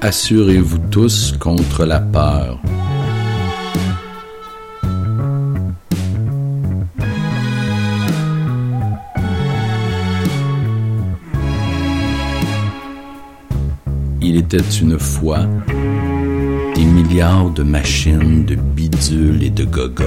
[0.00, 2.58] assurez-vous tous contre la peur.
[14.22, 15.46] Il était une fois
[16.74, 20.04] des milliards de machines, de bidules et de gogos,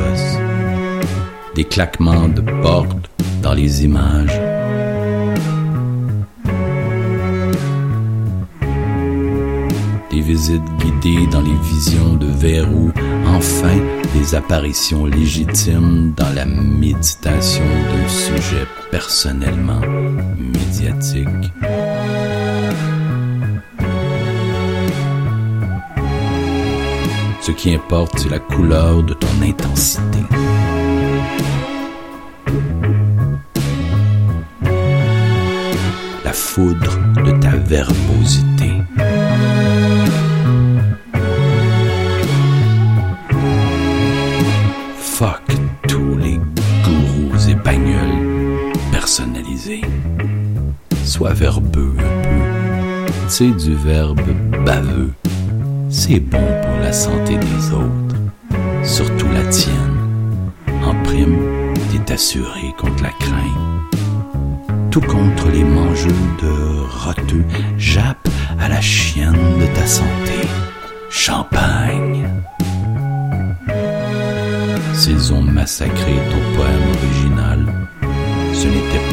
[1.56, 3.10] des claquements de portes
[3.42, 4.40] dans les images,
[10.24, 12.92] visites guidées dans les visions de verrou,
[13.28, 13.78] enfin
[14.14, 19.82] des apparitions légitimes dans la méditation d'un sujet personnellement
[20.38, 21.28] médiatique.
[27.42, 30.20] Ce qui importe, c'est la couleur de ton intensité.
[36.24, 38.72] La foudre de ta verbosité.
[51.06, 53.28] Sois verbeux un peu.
[53.28, 54.22] C'est du verbe
[54.66, 55.14] baveux
[55.94, 58.16] c'est bon pour la santé des autres,
[58.84, 60.52] surtout la tienne.
[60.84, 61.38] En prime,
[61.92, 63.96] t'es assuré contre la crainte.
[64.90, 66.10] Tout contre les mangeux
[66.42, 67.46] de roteux,
[67.78, 68.28] jappe
[68.60, 70.48] à la chienne de ta santé.
[71.12, 72.28] Champagne.
[74.96, 77.88] S'ils ont massacré ton poème original,
[78.52, 79.13] ce n'était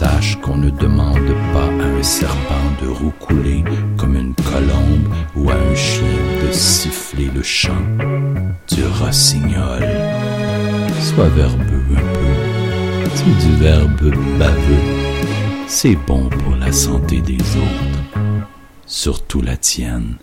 [0.00, 3.64] Sache qu'on ne demande pas à un serpent de roucouler
[3.98, 6.06] comme une colombe ou à un chien
[6.46, 7.82] de siffler le chant
[8.68, 9.86] du rossignol.
[11.00, 13.10] Sois verbeux un peu.
[13.14, 15.66] C'est du verbe baveux.
[15.66, 18.46] C'est bon pour la santé des autres,
[18.86, 20.16] surtout la tienne.